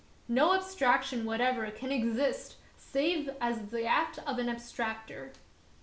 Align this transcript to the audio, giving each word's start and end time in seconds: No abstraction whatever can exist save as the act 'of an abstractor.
No 0.27 0.55
abstraction 0.55 1.25
whatever 1.25 1.69
can 1.69 1.91
exist 1.91 2.55
save 2.75 3.29
as 3.39 3.67
the 3.69 3.85
act 3.85 4.17
'of 4.25 4.39
an 4.39 4.49
abstractor. 4.49 5.31